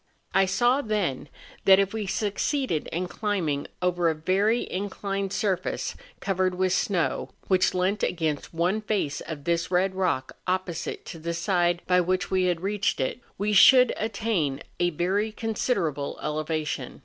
I 0.33 0.47
saw 0.47 0.81
then 0.81 1.29
that 1.65 1.77
if 1.77 1.93
we 1.93 2.07
succeeded 2.07 2.87
in 2.91 3.07
climbing 3.07 3.67
over 3.83 4.09
a 4.09 4.15
very 4.15 4.67
inclined 4.67 5.31
surface, 5.31 5.95
covered 6.19 6.55
with 6.55 6.73
snow, 6.73 7.29
which 7.49 7.75
leant 7.75 8.01
against 8.01 8.51
one 8.51 8.81
face 8.81 9.21
of 9.21 9.43
this 9.43 9.69
red 9.69 9.93
rock 9.93 10.37
opposite 10.47 11.05
to 11.05 11.19
the 11.19 11.35
side 11.35 11.83
by 11.85 12.01
which 12.01 12.31
we 12.31 12.45
had 12.45 12.61
reached 12.61 12.99
it, 12.99 13.19
we 13.37 13.53
should 13.53 13.93
attain 13.95 14.63
a 14.79 14.89
very 14.89 15.31
consider 15.31 15.81
CHBIBORAZO. 15.81 15.93
297 15.93 15.93
able 15.93 16.19
elevation. 16.37 16.99